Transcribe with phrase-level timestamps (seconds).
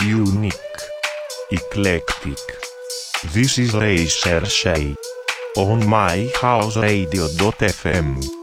[0.00, 0.52] unique,
[1.50, 2.38] eclectic.
[3.32, 4.94] This is Recherché
[5.56, 8.41] on my house radio.fm.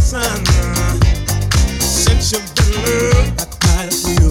[0.00, 0.50] testing.
[2.82, 4.29] It has been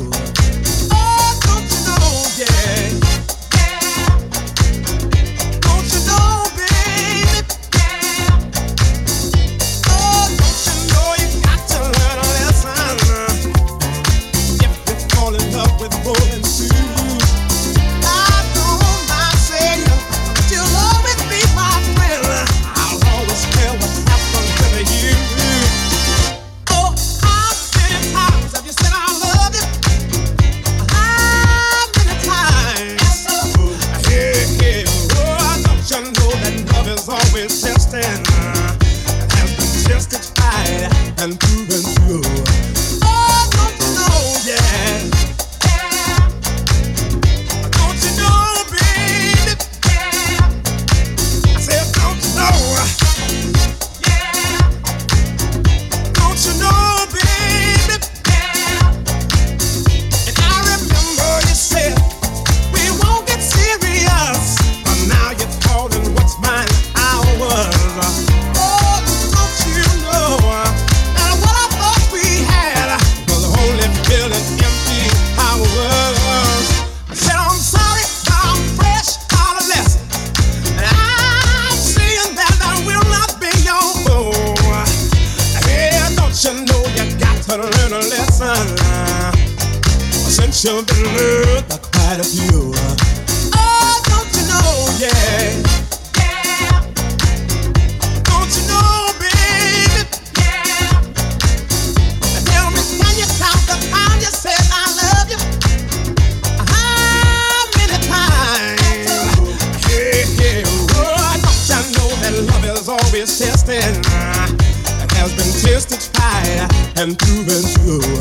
[117.00, 118.19] and through and through.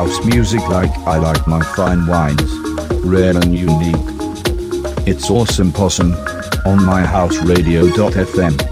[0.00, 2.50] House music like I like my fine wines.
[3.04, 3.96] Rare and unique.
[5.06, 6.12] It's awesome possum
[6.64, 8.69] on myhouseradio.fm.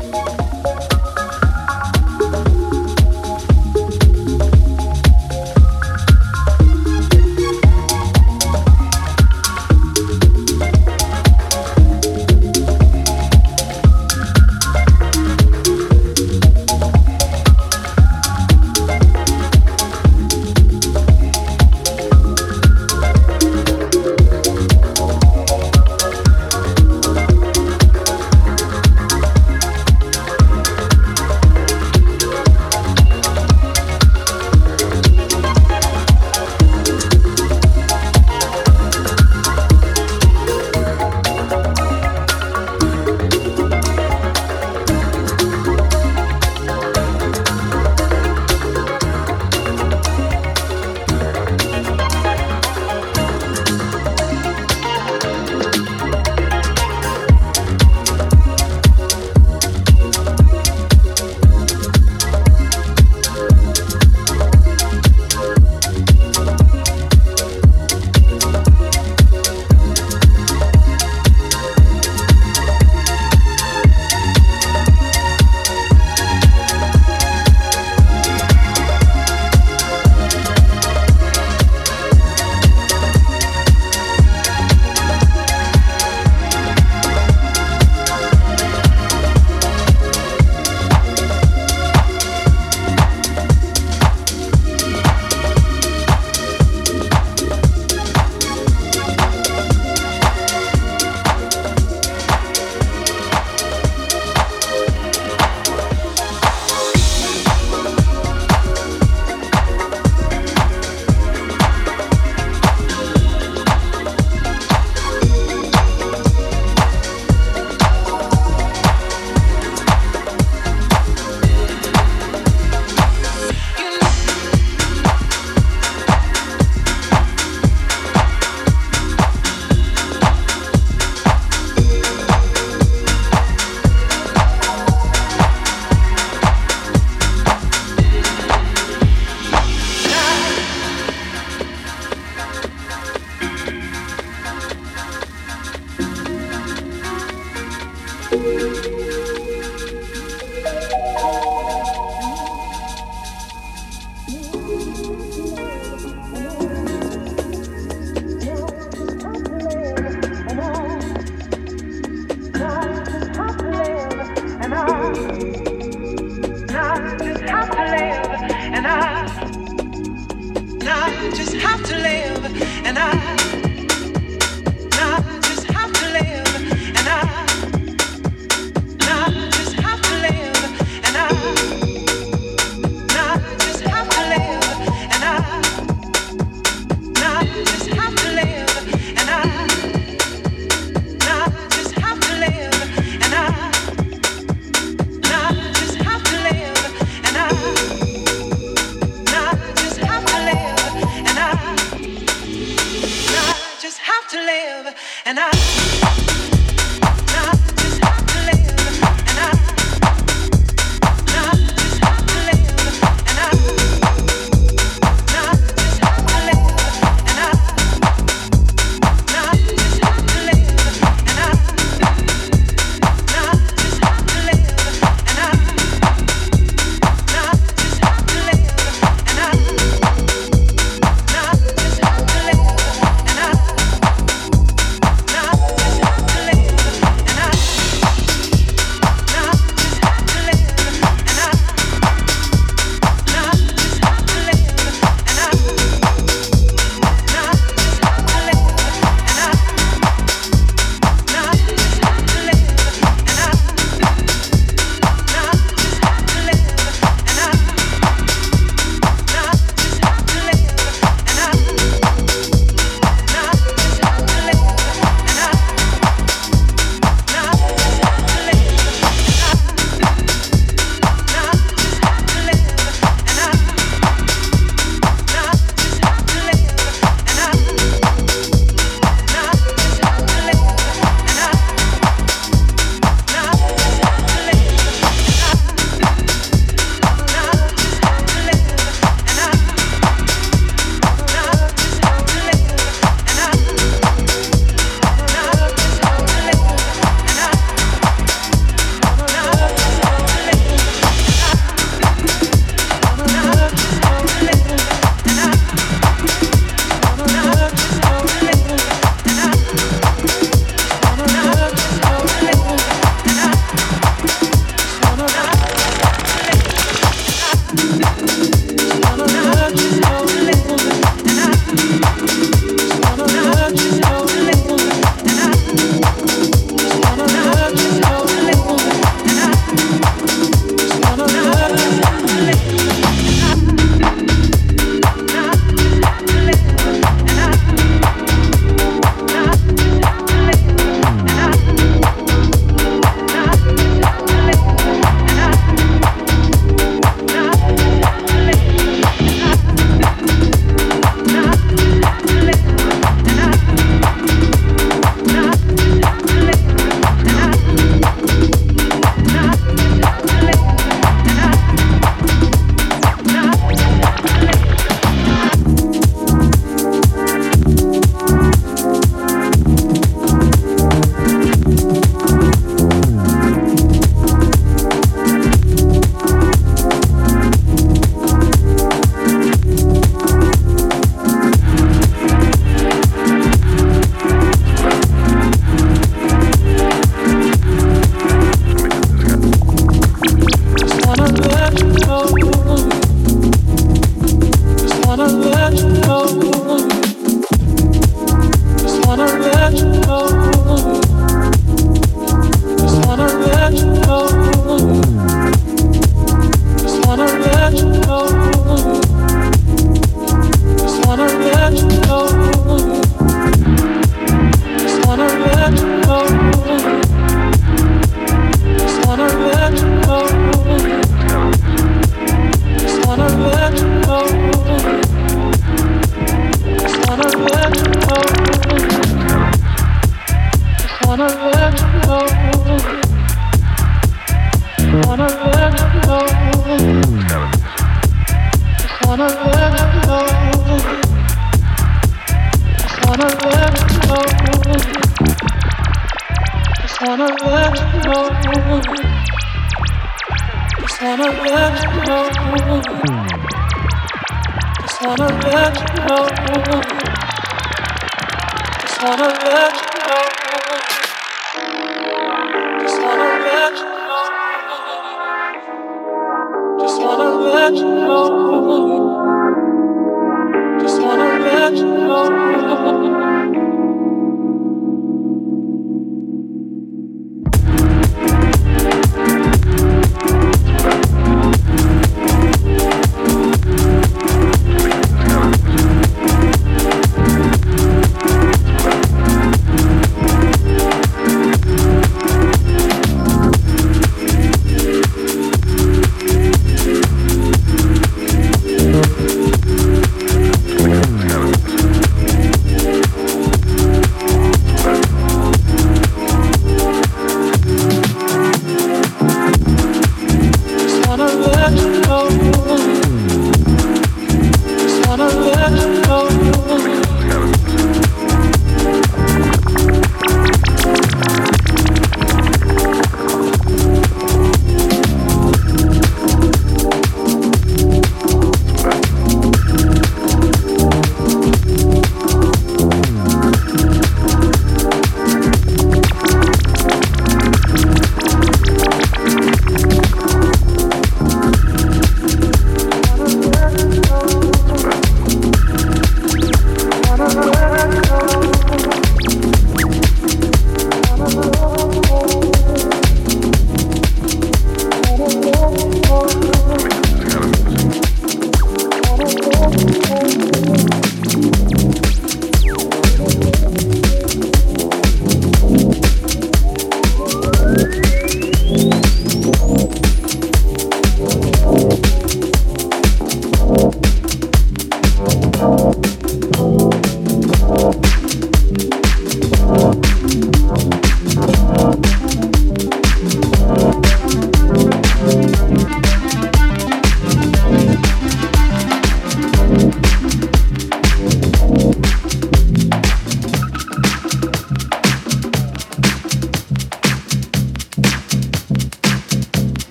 [400.08, 400.37] know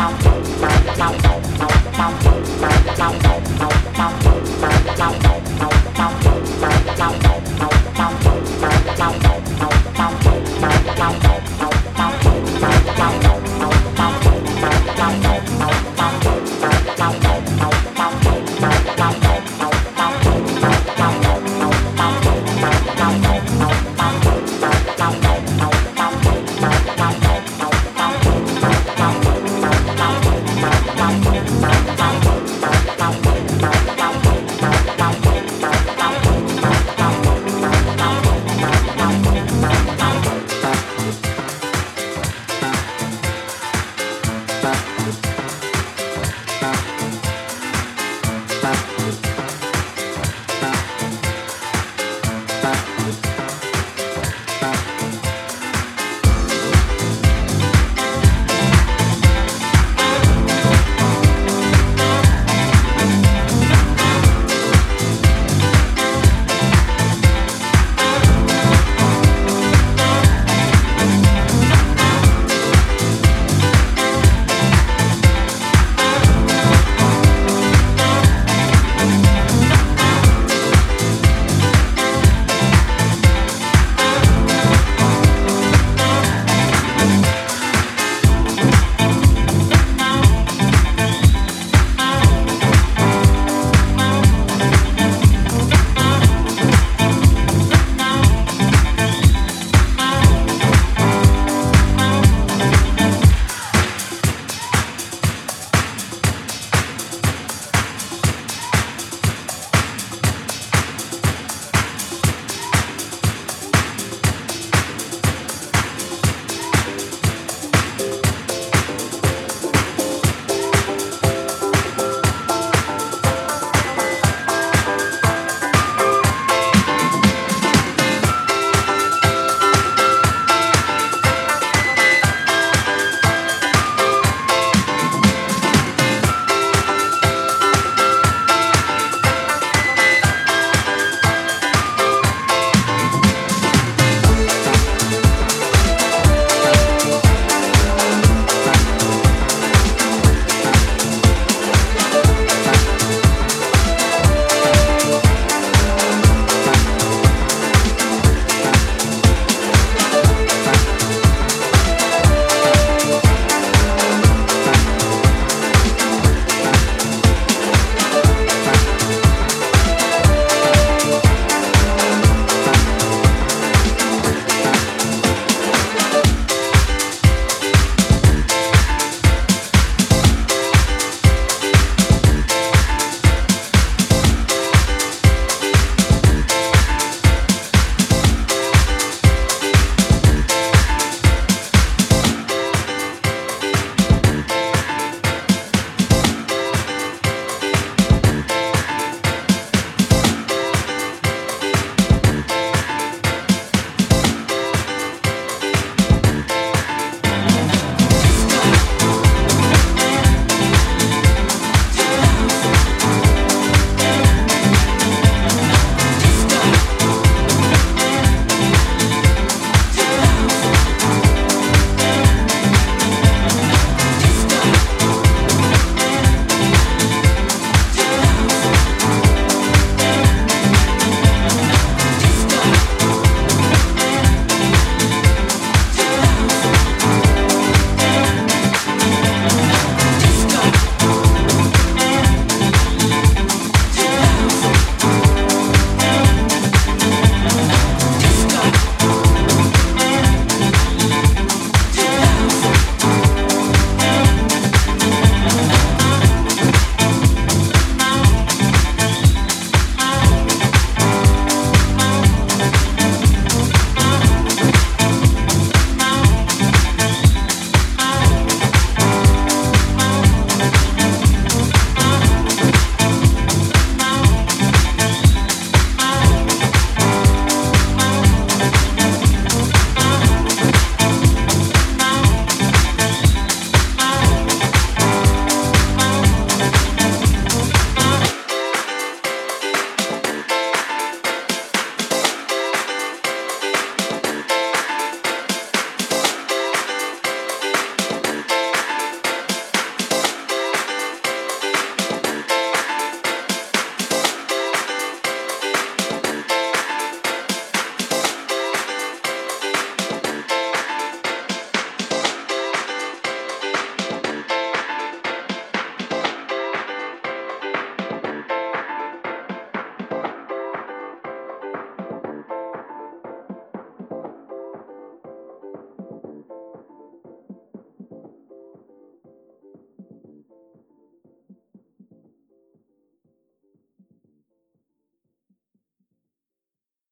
[0.00, 0.40] Bye.